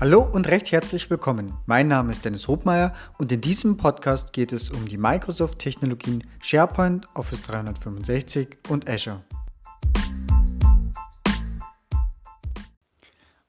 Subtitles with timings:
[0.00, 1.52] Hallo und recht herzlich willkommen.
[1.66, 7.06] Mein Name ist Dennis Hobmeier und in diesem Podcast geht es um die Microsoft-Technologien SharePoint,
[7.14, 9.22] Office 365 und Azure.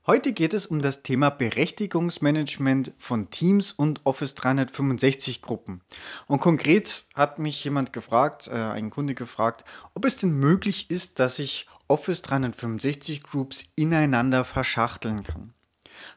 [0.06, 5.79] Heute geht es um das Thema Berechtigungsmanagement von Teams und Office 365 Gruppen.
[6.28, 11.20] Und konkret hat mich jemand gefragt, äh, ein Kunde gefragt, ob es denn möglich ist,
[11.20, 15.54] dass ich Office 365 Groups ineinander verschachteln kann.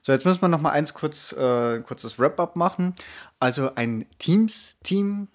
[0.03, 2.95] So, jetzt müssen wir noch mal eins kurz, äh, kurzes Wrap-up machen.
[3.41, 5.29] Also ein Teams-Team,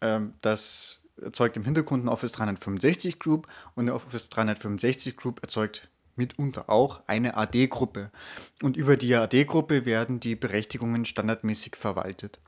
[0.00, 5.88] äh, das erzeugt im Hintergrund eine Office 365 Group und eine Office 365 Group erzeugt
[6.16, 8.10] mitunter auch eine AD-Gruppe.
[8.62, 12.38] Und über die AD-Gruppe werden die Berechtigungen standardmäßig verwaltet.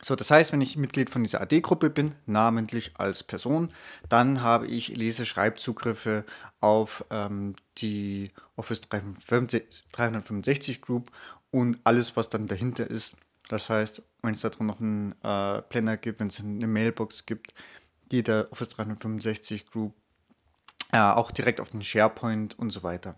[0.00, 3.68] So, das heißt, wenn ich Mitglied von dieser AD-Gruppe bin, namentlich als Person,
[4.08, 6.24] dann habe ich Lese-Schreibzugriffe
[6.60, 11.10] auf ähm, die Office 365 Group
[11.50, 13.16] und alles, was dann dahinter ist.
[13.48, 17.26] Das heißt, wenn es da drin noch einen äh, Planner gibt, wenn es eine Mailbox
[17.26, 17.54] gibt,
[18.12, 19.94] die der Office 365 Group
[20.92, 23.16] äh, auch direkt auf den SharePoint und so weiter.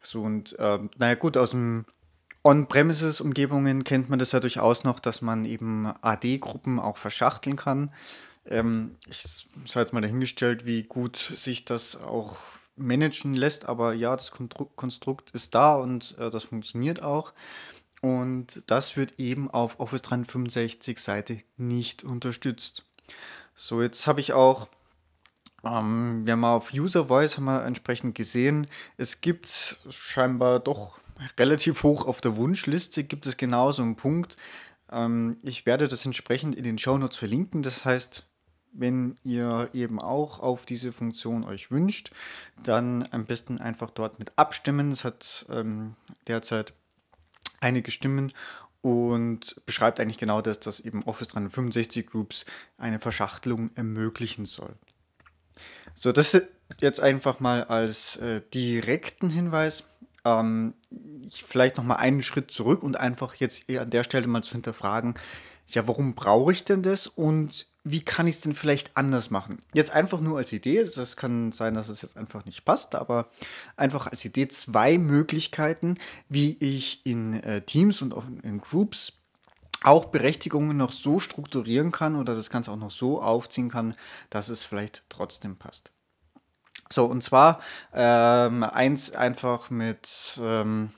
[0.00, 1.84] So und ähm, naja gut, aus dem
[2.46, 7.92] On-Premises-Umgebungen kennt man das ja durchaus noch, dass man eben AD-Gruppen auch verschachteln kann.
[8.46, 12.36] Ähm, ich sage jetzt mal dahingestellt, wie gut sich das auch
[12.76, 17.32] managen lässt, aber ja, das Konstrukt ist da und äh, das funktioniert auch.
[18.00, 22.84] Und das wird eben auf Office 365 Seite nicht unterstützt.
[23.56, 24.68] So, jetzt habe ich auch,
[25.64, 30.96] ähm, wir haben auf User Voice haben wir entsprechend gesehen, es gibt scheinbar doch
[31.38, 34.36] relativ hoch auf der Wunschliste gibt es genau so einen Punkt.
[34.90, 37.62] Ähm, ich werde das entsprechend in den Shownotes verlinken.
[37.62, 38.26] Das heißt,
[38.72, 42.10] wenn ihr eben auch auf diese Funktion euch wünscht,
[42.62, 44.92] dann am besten einfach dort mit abstimmen.
[44.92, 46.74] Es hat ähm, derzeit
[47.60, 48.32] einige Stimmen
[48.82, 52.44] und beschreibt eigentlich genau das, dass eben Office 365 Groups
[52.76, 54.74] eine Verschachtelung ermöglichen soll.
[55.94, 56.40] So, das
[56.80, 59.84] jetzt einfach mal als äh, direkten Hinweis
[60.26, 60.74] ähm,
[61.30, 65.14] vielleicht noch mal einen Schritt zurück und einfach jetzt an der Stelle mal zu hinterfragen,
[65.68, 69.60] ja, warum brauche ich denn das und wie kann ich es denn vielleicht anders machen?
[69.72, 73.28] Jetzt einfach nur als Idee, das kann sein, dass es jetzt einfach nicht passt, aber
[73.76, 75.96] einfach als Idee zwei Möglichkeiten,
[76.28, 79.12] wie ich in äh, Teams und in Groups
[79.82, 83.94] auch Berechtigungen noch so strukturieren kann oder das Ganze auch noch so aufziehen kann,
[84.30, 85.92] dass es vielleicht trotzdem passt.
[86.90, 87.60] So, und zwar
[87.92, 90.90] ähm, eins einfach mit, ähm,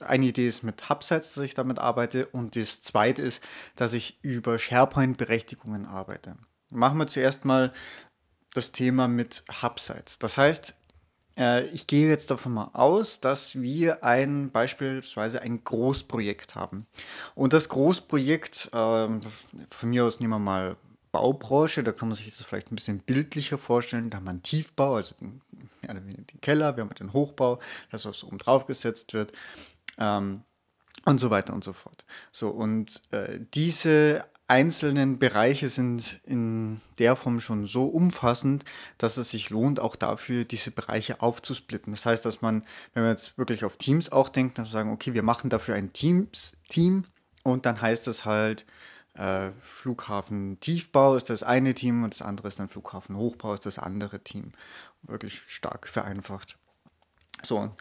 [0.00, 3.42] eine Idee ist mit Hubsites, dass ich damit arbeite und das zweite ist,
[3.76, 6.36] dass ich über SharePoint-Berechtigungen arbeite.
[6.72, 7.72] Machen wir zuerst mal
[8.54, 10.18] das Thema mit Hubsites.
[10.18, 10.74] Das heißt,
[11.36, 16.86] äh, ich gehe jetzt davon mal aus, dass wir ein beispielsweise ein Großprojekt haben.
[17.34, 19.08] Und das Großprojekt, äh,
[19.70, 20.76] von mir aus nehmen wir mal
[21.12, 24.10] Baubranche, da kann man sich das vielleicht ein bisschen bildlicher vorstellen.
[24.10, 25.40] Da haben wir einen Tiefbau, also den,
[25.86, 27.58] ja, den Keller, wir haben den Hochbau,
[27.90, 29.32] das, was oben drauf gesetzt wird
[29.98, 30.42] ähm,
[31.04, 32.04] und so weiter und so fort.
[32.32, 38.64] So, und äh, diese einzelnen Bereiche sind in der Form schon so umfassend,
[38.98, 41.92] dass es sich lohnt, auch dafür diese Bereiche aufzusplitten.
[41.92, 45.14] Das heißt, dass man, wenn man jetzt wirklich auf Teams auch denkt, dann sagen, okay,
[45.14, 47.04] wir machen dafür ein Teams-Team
[47.44, 48.66] und dann heißt es halt,
[49.14, 53.66] äh, Flughafen Tiefbau ist das eine Team und das andere ist dann Flughafen Hochbau ist
[53.66, 54.52] das andere Team.
[55.02, 56.56] Wirklich stark vereinfacht.
[57.42, 57.74] So,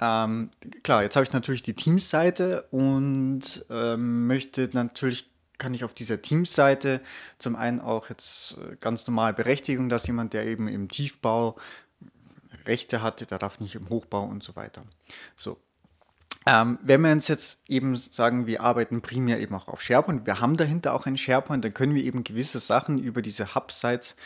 [0.00, 0.50] ähm,
[0.82, 6.20] klar, jetzt habe ich natürlich die Teams-Seite und ähm, möchte natürlich, kann ich auf dieser
[6.20, 7.00] Teams-Seite
[7.38, 11.56] zum einen auch jetzt äh, ganz normal Berechtigung, dass jemand, der eben im Tiefbau
[12.66, 14.82] Rechte hat, der darf nicht im Hochbau und so weiter.
[15.36, 15.58] So,
[16.46, 20.40] ähm, wenn wir uns jetzt eben sagen, wir arbeiten primär eben auch auf SharePoint, wir
[20.40, 24.16] haben dahinter auch ein SharePoint, dann können wir eben gewisse Sachen über diese Hub-Sites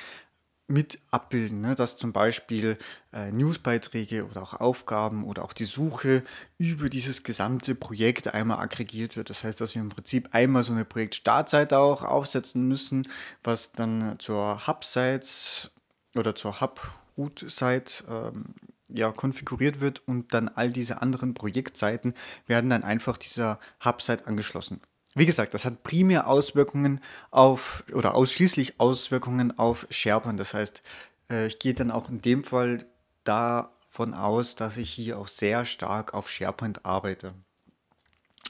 [0.69, 1.75] mit abbilden, ne?
[1.75, 2.76] dass zum Beispiel
[3.12, 6.23] äh, Newsbeiträge oder auch Aufgaben oder auch die Suche
[6.59, 9.31] über dieses gesamte Projekt einmal aggregiert wird.
[9.31, 13.09] Das heißt, dass wir im Prinzip einmal so eine Projektstartseite auch aufsetzen müssen,
[13.43, 15.70] was dann zur Hub-Sites
[16.15, 18.44] oder zur Hub-Root-Site ähm,
[18.88, 22.14] ja, konfiguriert wird und dann all diese anderen Projektseiten
[22.46, 24.81] werden dann einfach dieser Hub-Site angeschlossen.
[25.14, 27.00] Wie gesagt, das hat primär Auswirkungen
[27.31, 30.38] auf oder ausschließlich Auswirkungen auf SharePoint.
[30.38, 30.82] Das heißt,
[31.31, 32.87] äh, ich gehe dann auch in dem Fall
[33.25, 37.34] davon aus, dass ich hier auch sehr stark auf SharePoint arbeite.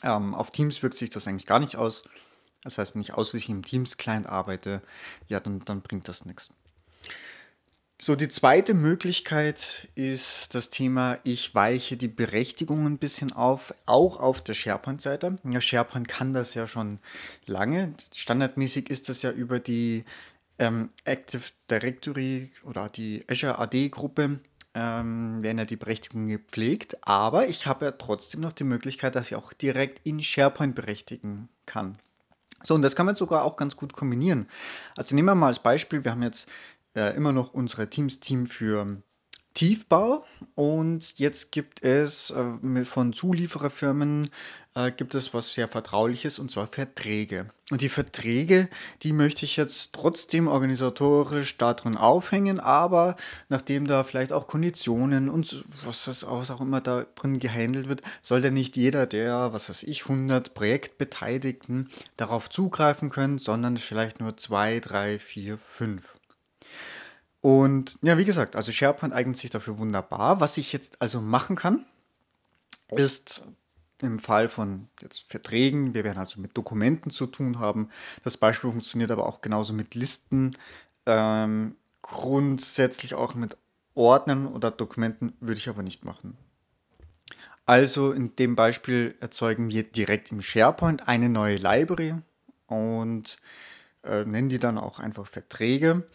[0.02, 2.04] Ähm, auf Teams wirkt sich das eigentlich gar nicht aus.
[2.62, 4.82] Das heißt, wenn ich ausschließlich im Teams-Client arbeite,
[5.28, 6.50] ja, dann, dann bringt das nichts.
[8.00, 14.20] So, die zweite Möglichkeit ist das Thema, ich weiche die Berechtigungen ein bisschen auf, auch
[14.20, 15.38] auf der SharePoint-Seite.
[15.50, 17.00] Ja, SharePoint kann das ja schon
[17.46, 17.94] lange.
[18.14, 20.04] Standardmäßig ist das ja über die
[20.60, 24.38] ähm, Active Directory oder die Azure AD-Gruppe
[24.74, 29.26] ähm, werden ja die Berechtigungen gepflegt, aber ich habe ja trotzdem noch die Möglichkeit, dass
[29.26, 31.96] ich auch direkt in SharePoint berechtigen kann.
[32.62, 34.48] So, und das kann man sogar auch ganz gut kombinieren.
[34.96, 36.48] Also nehmen wir mal als Beispiel, wir haben jetzt
[36.98, 39.00] äh, immer noch unsere Teams-Team für
[39.54, 40.24] Tiefbau
[40.54, 44.30] und jetzt gibt es äh, von Zuliefererfirmen
[44.78, 47.46] äh, gibt es was sehr Vertrauliches und zwar Verträge.
[47.70, 48.68] Und die Verträge,
[49.02, 53.16] die möchte ich jetzt trotzdem organisatorisch da drin aufhängen, aber
[53.48, 58.52] nachdem da vielleicht auch Konditionen und was das auch immer da drin gehandelt wird, sollte
[58.52, 64.78] nicht jeder der, was weiß ich, 100 Projektbeteiligten darauf zugreifen können, sondern vielleicht nur zwei,
[64.78, 66.17] drei, vier, fünf.
[67.40, 70.40] Und ja, wie gesagt, also SharePoint eignet sich dafür wunderbar.
[70.40, 71.84] Was ich jetzt also machen kann,
[72.90, 73.46] ist
[74.02, 77.90] im Fall von jetzt Verträgen, wir werden also mit Dokumenten zu tun haben.
[78.24, 80.56] Das Beispiel funktioniert aber auch genauso mit Listen.
[81.06, 83.56] Ähm, grundsätzlich auch mit
[83.94, 86.36] Ordnern oder Dokumenten würde ich aber nicht machen.
[87.66, 92.14] Also in dem Beispiel erzeugen wir direkt im SharePoint eine neue Library
[92.66, 93.38] und
[94.04, 96.06] äh, nennen die dann auch einfach Verträge.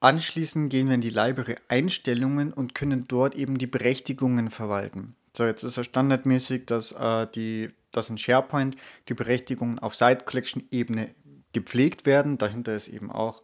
[0.00, 5.14] Anschließend gehen wir in die Library Einstellungen und können dort eben die Berechtigungen verwalten.
[5.36, 8.76] So, jetzt ist es standardmäßig, dass, äh, die, dass in SharePoint
[9.08, 11.14] die Berechtigungen auf Site Collection Ebene
[11.52, 12.38] gepflegt werden.
[12.38, 13.42] Dahinter ist eben auch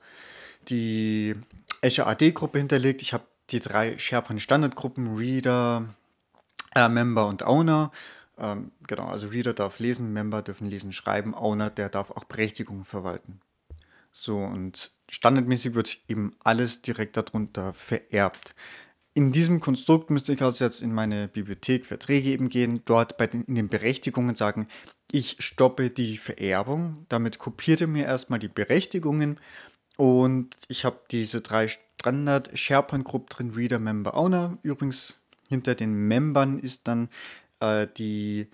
[0.69, 1.35] die
[1.83, 3.03] Azure AD Gruppe hinterlegt.
[3.03, 5.95] Ich habe die drei SharePoint Standardgruppen Reader,
[6.75, 7.93] äh, Member und Owner.
[8.39, 12.85] Ähm, genau, also Reader darf lesen, Member dürfen lesen, schreiben, Owner, der darf auch Berechtigungen
[12.85, 13.41] verwalten.
[14.19, 18.55] So, und standardmäßig wird eben alles direkt darunter vererbt.
[19.13, 23.27] In diesem Konstrukt müsste ich also jetzt in meine Bibliothek Verträge eben gehen, dort bei
[23.27, 24.69] den, in den Berechtigungen sagen,
[25.13, 27.05] ich stoppe die Vererbung.
[27.11, 29.39] Damit kopiert er mir erstmal die Berechtigungen
[29.99, 34.57] und ich habe diese drei Standard SharePoint Group drin, Reader, Member, Owner.
[34.63, 35.19] Übrigens
[35.51, 37.11] hinter den Membern ist dann
[37.61, 38.49] äh, die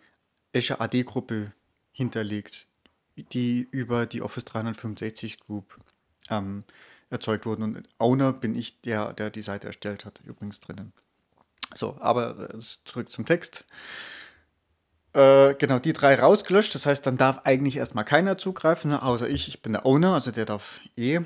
[0.53, 1.53] Azure AD Gruppe
[1.93, 2.67] hinterlegt
[3.17, 5.79] die über die Office 365 Group
[6.31, 6.65] ähm,
[7.11, 7.63] erzeugt wurden.
[7.63, 10.93] Und Owner bin ich, der, der die Seite erstellt hat, übrigens drinnen.
[11.75, 13.65] So, aber äh, zurück zum Text.
[15.15, 16.75] Äh, genau, die drei rausgelöscht.
[16.75, 19.49] Das heißt, dann darf eigentlich erstmal keiner zugreifen, ne, außer ich.
[19.49, 21.21] Ich bin der Owner, also der darf eh.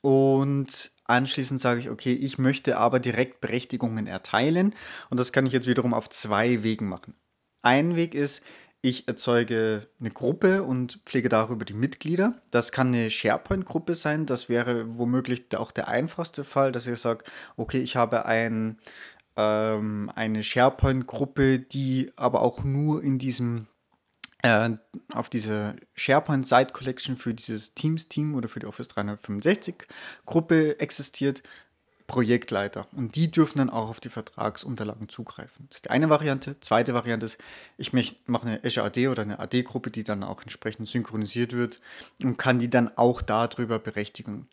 [0.00, 4.74] Und anschließend sage ich, okay, ich möchte aber direkt Berechtigungen erteilen.
[5.10, 7.14] Und das kann ich jetzt wiederum auf zwei Wegen machen.
[7.62, 8.42] Ein Weg ist,
[8.82, 12.40] ich erzeuge eine Gruppe und pflege darüber die Mitglieder.
[12.50, 14.26] Das kann eine SharePoint-Gruppe sein.
[14.26, 17.24] Das wäre womöglich auch der einfachste Fall, dass ich sage,
[17.56, 18.78] okay, ich habe ein,
[19.36, 23.66] ähm, eine SharePoint-Gruppe, die aber auch nur in diesem
[24.42, 24.70] äh,
[25.12, 29.88] auf diese SharePoint Site Collection für dieses Teams-Team oder für die Office 365
[30.24, 31.42] Gruppe existiert.
[32.06, 32.86] Projektleiter.
[32.92, 35.66] Und die dürfen dann auch auf die Vertragsunterlagen zugreifen.
[35.68, 36.58] Das ist die eine Variante.
[36.60, 37.38] Zweite Variante ist,
[37.76, 41.80] ich mache eine Azure AD oder eine AD-Gruppe, die dann auch entsprechend synchronisiert wird
[42.22, 44.48] und kann die dann auch darüber berechtigen.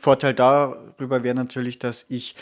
[0.00, 2.36] Vorteil darüber wäre natürlich, dass ich,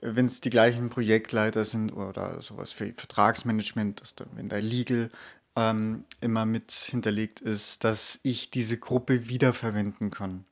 [0.00, 5.10] wenn es die gleichen Projektleiter sind oder sowas für Vertragsmanagement, dass da, wenn da Legal
[5.56, 10.44] ähm, immer mit hinterlegt ist, dass ich diese Gruppe wiederverwenden kann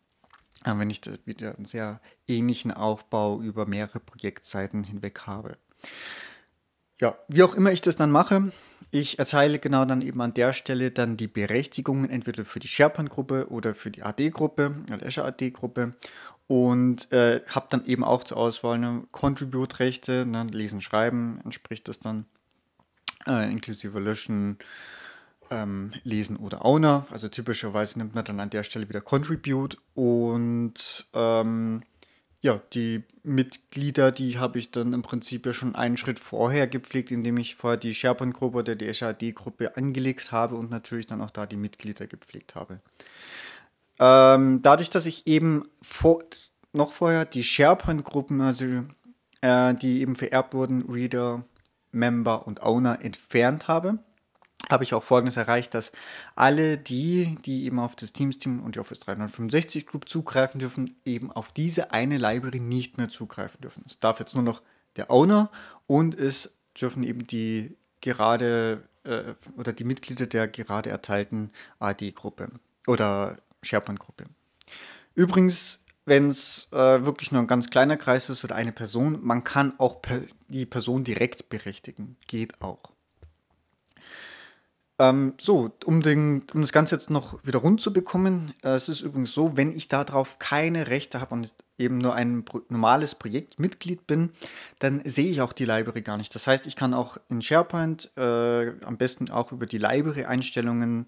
[0.65, 5.59] wenn ich wieder einen sehr ähnlichen Aufbau über mehrere Projektzeiten hinweg habe.
[7.01, 8.53] Ja, wie auch immer ich das dann mache,
[8.91, 13.49] ich erteile genau dann eben an der Stelle dann die Berechtigungen entweder für die SharePoint-Gruppe
[13.51, 15.95] oder für die AD-Gruppe, also Azure AD-Gruppe
[16.47, 21.99] und äh, habe dann eben auch zur Auswahl eine Contribute-Rechte, ne, Lesen, Schreiben entspricht das
[21.99, 22.27] dann,
[23.27, 24.59] äh, inklusive Löschen,
[25.51, 27.07] ähm, lesen oder Owner.
[27.11, 31.83] Also typischerweise nimmt man dann an der Stelle wieder Contribute und ähm,
[32.45, 37.11] ja, die Mitglieder, die habe ich dann im Prinzip ja schon einen Schritt vorher gepflegt,
[37.11, 41.47] indem ich vorher die SharePoint-Gruppe oder die SHD-Gruppe angelegt habe und natürlich dann auch da
[41.47, 42.81] die Mitglieder gepflegt habe.
[43.99, 46.23] Ähm, dadurch, dass ich eben vor,
[46.75, 48.85] noch vorher die SharePoint-Gruppen, also
[49.41, 51.45] äh, die eben vererbt wurden, Reader,
[51.93, 54.01] Member und Owner entfernt habe,
[54.71, 55.93] habe ich auch Folgendes erreicht, dass
[56.35, 61.31] alle die, die eben auf das Teams-Team und die Office 365 Group zugreifen dürfen, eben
[61.31, 63.85] auf diese eine Library nicht mehr zugreifen dürfen.
[63.87, 64.63] Es darf jetzt nur noch
[64.97, 65.51] der Owner
[65.87, 72.51] und es dürfen eben die gerade äh, oder die Mitglieder der gerade erteilten AD-Gruppe
[72.87, 74.25] oder SharePoint-Gruppe.
[75.15, 79.43] Übrigens wenn es äh, wirklich nur ein ganz kleiner Kreis ist oder eine Person, man
[79.43, 82.17] kann auch per die Person direkt berechtigen.
[82.27, 82.94] Geht auch.
[84.99, 88.89] Ähm, so, um, den, um das Ganze jetzt noch wieder rund zu bekommen, äh, es
[88.89, 93.17] ist übrigens so, wenn ich darauf keine Rechte habe und eben nur ein pro normales
[93.17, 94.31] Projektmitglied bin,
[94.79, 96.33] dann sehe ich auch die Library gar nicht.
[96.35, 101.07] Das heißt, ich kann auch in SharePoint äh, am besten auch über die Library-Einstellungen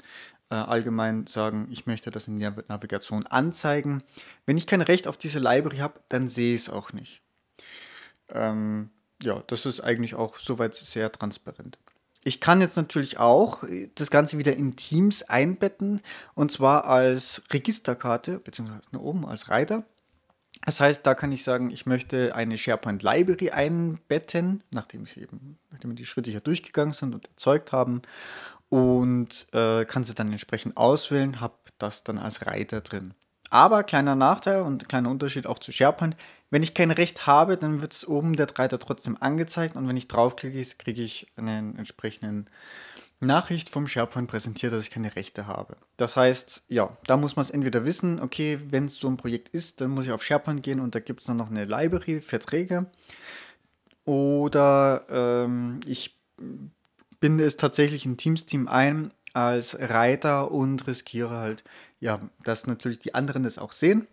[0.50, 4.02] äh, allgemein sagen, ich möchte das in der Navigation anzeigen.
[4.46, 7.22] Wenn ich kein Recht auf diese Library habe, dann sehe ich es auch nicht.
[8.30, 8.90] Ähm,
[9.22, 11.78] ja, das ist eigentlich auch soweit sehr transparent.
[12.26, 13.62] Ich kann jetzt natürlich auch
[13.94, 16.00] das Ganze wieder in Teams einbetten
[16.34, 19.84] und zwar als Registerkarte, beziehungsweise oben als Reiter.
[20.64, 25.56] Das heißt, da kann ich sagen, ich möchte eine SharePoint Library einbetten, nachdem, ich eben,
[25.70, 28.02] nachdem wir die Schritte hier durchgegangen sind und erzeugt haben
[28.70, 33.14] und äh, kann sie dann entsprechend auswählen, habe das dann als Reiter drin.
[33.50, 36.16] Aber kleiner Nachteil und kleiner Unterschied auch zu SharePoint,
[36.50, 39.96] wenn ich kein Recht habe, dann wird es oben der Reiter trotzdem angezeigt und wenn
[39.96, 42.48] ich draufklicke, kriege ich einen entsprechenden
[43.18, 45.76] Nachricht vom SharePoint präsentiert, dass ich keine Rechte habe.
[45.96, 49.48] Das heißt, ja, da muss man es entweder wissen, okay, wenn es so ein Projekt
[49.48, 52.20] ist, dann muss ich auf SharePoint gehen und da gibt es dann noch eine Library,
[52.20, 52.86] Verträge.
[54.04, 56.16] Oder ähm, ich
[57.18, 61.64] binde es tatsächlich in Teams-Team ein als Reiter und riskiere halt,
[61.98, 64.06] ja, dass natürlich die anderen das auch sehen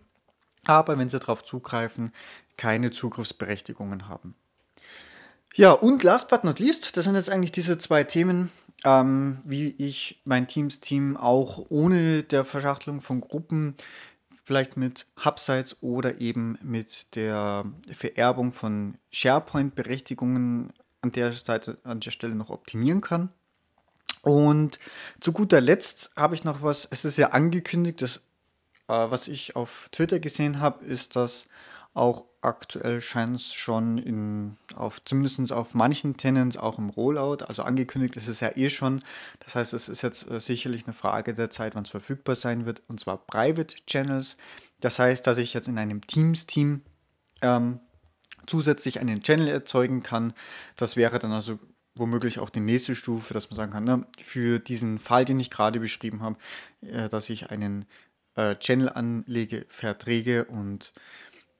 [0.66, 2.14] aber wenn sie darauf zugreifen,
[2.58, 4.36] keine Zugriffsberechtigungen haben.
[5.56, 8.52] Ja, und last but not least, das sind jetzt eigentlich diese zwei Themen,
[8.84, 13.76] ähm, wie ich mein Teams-Team auch ohne der Verschachtelung von Gruppen,
[14.44, 17.66] vielleicht mit Hubsites oder eben mit der
[17.96, 23.30] Vererbung von SharePoint-Berechtigungen an der, Seite, an der Stelle noch optimieren kann.
[24.22, 24.80] Und
[25.20, 28.22] zu guter Letzt habe ich noch was, es ist ja angekündigt, das
[29.12, 31.48] was ich auf Twitter gesehen habe, ist, dass
[31.94, 37.64] auch aktuell scheint es schon in, auf, zumindest auf manchen Tenants auch im Rollout, also
[37.64, 39.04] angekündigt ist es ja eh schon.
[39.40, 42.66] Das heißt, es ist jetzt äh, sicherlich eine Frage der Zeit, wann es verfügbar sein
[42.66, 44.38] wird, und zwar Private Channels.
[44.82, 46.82] Das heißt, dass ich jetzt in einem Teams-Team
[47.42, 47.80] ähm,
[48.46, 50.34] zusätzlich einen Channel erzeugen kann.
[50.76, 51.60] Das wäre dann also
[51.96, 55.50] womöglich auch die nächste Stufe, dass man sagen kann, ne, für diesen Fall, den ich
[55.50, 56.38] gerade beschrieben habe,
[56.82, 57.86] äh, dass ich einen
[58.36, 60.94] äh, Channel anlege, Verträge und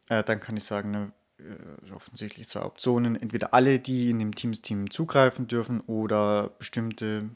[0.10, 3.16] äh, dann kann ich sagen, ne, äh, offensichtlich zwei Optionen.
[3.16, 7.30] Entweder alle, die in dem Teams-Team zugreifen dürfen oder bestimmte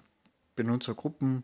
[0.56, 1.44] Benutzergruppen.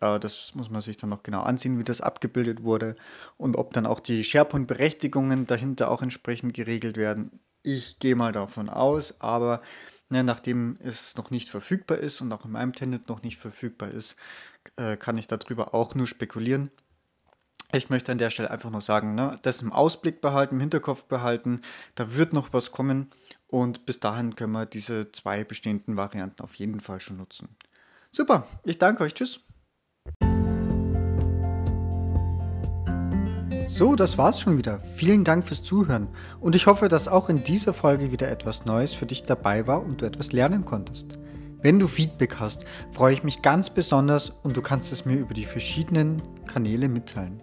[0.00, 2.96] Äh, das muss man sich dann noch genau ansehen, wie das abgebildet wurde
[3.36, 7.40] und ob dann auch die SharePoint-Berechtigungen dahinter auch entsprechend geregelt werden.
[7.62, 9.62] Ich gehe mal davon aus, aber
[10.10, 13.90] ne, nachdem es noch nicht verfügbar ist und auch in meinem Tenant noch nicht verfügbar
[13.90, 14.16] ist,
[14.76, 16.70] äh, kann ich darüber auch nur spekulieren.
[17.74, 21.04] Ich möchte an der Stelle einfach nur sagen, ne, das im Ausblick behalten, im Hinterkopf
[21.04, 21.60] behalten.
[21.96, 23.10] Da wird noch was kommen
[23.48, 27.56] und bis dahin können wir diese zwei bestehenden Varianten auf jeden Fall schon nutzen.
[28.12, 29.14] Super, ich danke euch.
[29.14, 29.40] Tschüss.
[33.66, 34.80] So, das war's schon wieder.
[34.94, 36.06] Vielen Dank fürs Zuhören
[36.38, 39.82] und ich hoffe, dass auch in dieser Folge wieder etwas Neues für dich dabei war
[39.82, 41.18] und du etwas lernen konntest.
[41.60, 45.34] Wenn du Feedback hast, freue ich mich ganz besonders und du kannst es mir über
[45.34, 47.42] die verschiedenen Kanäle mitteilen.